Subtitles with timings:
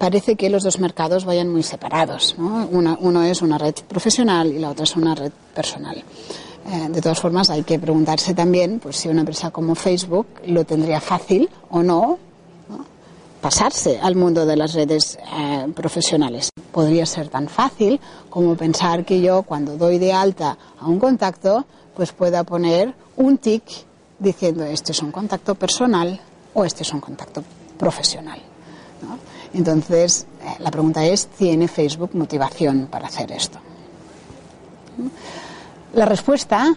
[0.00, 2.34] Parece que los dos mercados vayan muy separados.
[2.38, 2.66] ¿no?
[2.72, 5.98] Una, uno es una red profesional y la otra es una red personal.
[5.98, 10.64] Eh, de todas formas, hay que preguntarse también pues, si una empresa como Facebook lo
[10.64, 12.18] tendría fácil o no,
[12.70, 12.86] ¿no?
[13.42, 16.48] pasarse al mundo de las redes eh, profesionales.
[16.72, 21.66] Podría ser tan fácil como pensar que yo, cuando doy de alta a un contacto,
[21.94, 23.64] pues pueda poner un tic
[24.18, 26.18] diciendo este es un contacto personal
[26.54, 27.44] o este es un contacto
[27.76, 28.40] profesional.
[29.02, 29.29] ¿no?
[29.52, 33.58] Entonces, eh, la pregunta es, ¿tiene Facebook motivación para hacer esto?
[35.94, 36.72] La respuesta,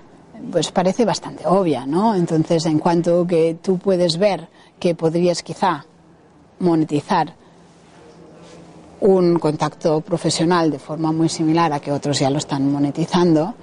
[0.52, 2.15] pues parece bastante obvia, ¿no?
[2.15, 4.47] Entonces, en cuanto que tú puedes ver
[4.80, 5.85] que podrías quizá
[6.59, 7.35] monetizar
[9.02, 13.53] un contacto profesional de forma muy similar a que otros ya lo están monetizando,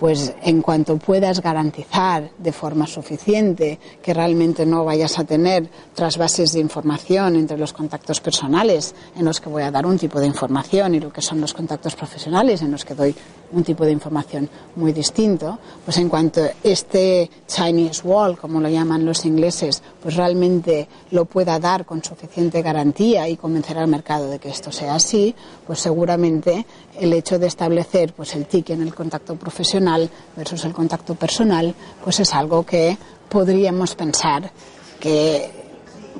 [0.00, 6.54] pues en cuanto puedas garantizar de forma suficiente que realmente no vayas a tener trasvases
[6.54, 10.26] de información entre los contactos personales en los que voy a dar un tipo de
[10.26, 13.14] información y lo que son los contactos profesionales en los que doy
[13.52, 19.04] un tipo de información muy distinto, pues en cuanto este Chinese Wall, como lo llaman
[19.04, 24.38] los ingleses, pues realmente lo pueda dar con suficiente garantía y convencer al mercado de
[24.38, 25.34] que esto sea así,
[25.66, 26.64] pues seguramente
[26.98, 29.89] el hecho de establecer pues el TIC en el contacto profesional
[30.36, 32.96] versus el contacto personal, pues es algo que
[33.28, 34.50] podríamos pensar
[34.98, 35.50] que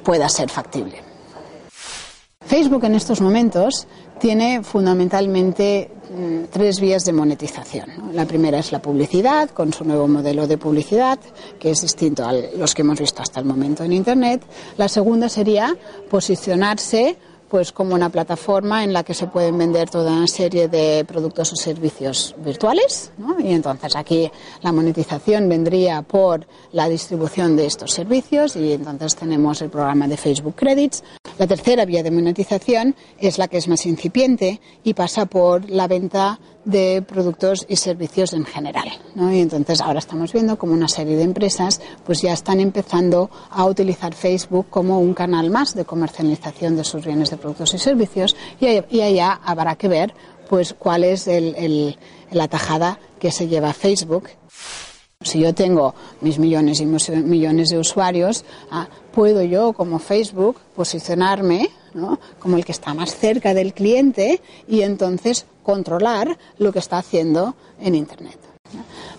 [0.03, 1.03] pueda ser factible.
[2.47, 3.87] Facebook en estos momentos
[4.19, 8.11] tiene fundamentalmente mm, tres vías de monetización.
[8.13, 11.19] La primera es la publicidad, con su nuevo modelo de publicidad,
[11.59, 14.43] que es distinto a los que hemos visto hasta el momento en Internet.
[14.77, 15.77] La segunda sería
[16.11, 17.17] posicionarse
[17.51, 21.53] pues como una plataforma en la que se pueden vender toda una serie de productos
[21.53, 23.39] o servicios virtuales ¿no?
[23.41, 24.31] y entonces aquí
[24.63, 30.17] la monetización vendría por la distribución de estos servicios y entonces tenemos el programa de
[30.17, 31.03] Facebook Credits.
[31.39, 35.89] La tercera vía de monetización es la que es más incipiente y pasa por la
[35.89, 38.89] venta de productos y servicios en general.
[39.15, 39.33] ¿no?
[39.33, 43.65] Y entonces ahora estamos viendo como una serie de empresas pues ya están empezando a
[43.65, 48.37] utilizar Facebook como un canal más de comercialización de sus bienes de productos y servicios
[48.61, 50.15] y, allá habrá que ver
[50.49, 51.99] pues cuál es el, el,
[52.31, 54.29] la tajada que se lleva Facebook.
[55.23, 61.69] Si yo tengo mis millones y millones de usuarios, ah, puedo yo como Facebook posicionarme
[62.39, 67.55] como el que está más cerca del cliente y entonces controlar lo que está haciendo
[67.83, 68.39] en Internet.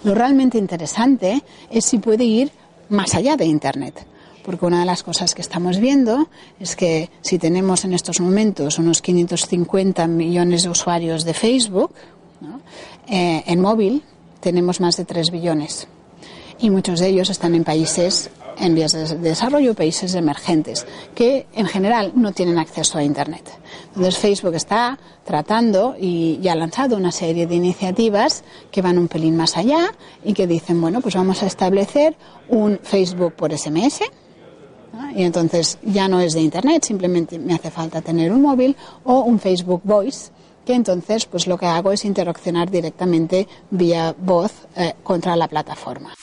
[0.03, 2.51] Lo realmente interesante es si puede ir
[2.89, 4.03] más allá de Internet.
[4.43, 6.29] Porque una de las cosas que estamos viendo
[6.59, 11.93] es que si tenemos en estos momentos unos 550 millones de usuarios de Facebook,
[13.07, 14.01] eh, en móvil
[14.41, 15.87] tenemos más de 3 billones.
[16.59, 18.29] Y muchos de ellos están en países
[18.59, 20.85] en vías de desarrollo, países emergentes,
[21.15, 23.49] que en general no tienen acceso a Internet.
[23.87, 29.07] Entonces Facebook está tratando y, y, ha lanzado una serie de iniciativas que van un
[29.07, 29.91] pelín más allá
[30.23, 32.15] y que dicen, bueno, pues vamos a establecer
[32.49, 34.01] un Facebook por SMS.
[35.15, 39.21] Y entonces ya no es de Internet, simplemente me hace falta tener un móvil o
[39.21, 40.31] un Facebook Voice
[40.73, 46.13] entonces pues lo que hago es interaccionar directamente vía voz eh, contra la plataforma.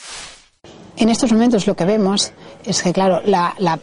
[0.97, 2.33] En estos momentos lo que vemos
[2.65, 3.79] es que, claro, la, la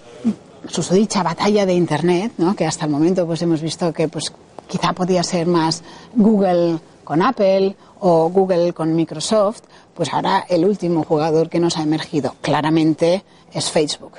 [0.68, 2.54] susodicha batalla de Internet, ¿no?
[2.54, 4.32] que hasta el momento pues hemos visto que pues
[4.68, 5.82] quizá podía ser más
[6.14, 9.62] Google con Apple o Google con Microsoft,
[9.94, 14.12] pues ahora el último jugador que nos ha emergido claramente es Facebook.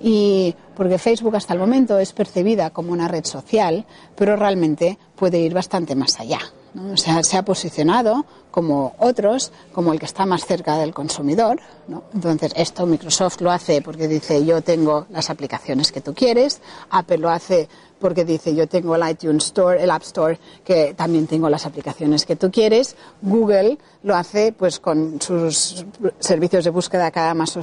[0.00, 3.84] Y porque Facebook hasta el momento es percibida como una red social,
[4.16, 6.40] pero realmente puede ir bastante más allá.
[6.92, 11.60] O sea, se ha posicionado como otros, como el que está más cerca del consumidor.
[12.12, 16.60] Entonces, esto Microsoft lo hace porque dice yo tengo las aplicaciones que tú quieres,
[16.90, 17.68] Apple lo hace
[18.00, 22.26] porque dice yo tengo el iTunes Store, el App Store, que también tengo las aplicaciones
[22.26, 22.96] que tú quieres.
[23.22, 25.86] Google lo hace pues con sus
[26.18, 27.56] servicios de búsqueda cada, más,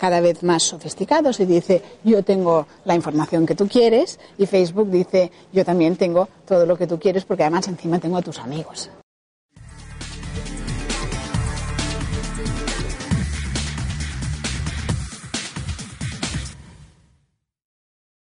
[0.00, 4.90] cada vez más sofisticados y dice yo tengo la información que tú quieres y Facebook
[4.90, 8.38] dice yo también tengo todo lo que tú quieres porque además encima tengo a tus
[8.38, 8.90] amigos.